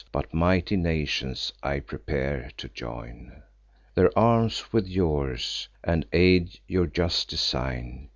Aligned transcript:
But 0.11 0.33
mighty 0.33 0.77
nations 0.77 1.53
I 1.61 1.79
prepare, 1.79 2.49
to 2.57 2.67
join 2.69 3.43
Their 3.93 4.09
arms 4.17 4.73
with 4.73 4.87
yours, 4.87 5.67
and 5.83 6.07
aid 6.11 6.59
your 6.65 6.87
just 6.87 7.27
design. 7.29 8.09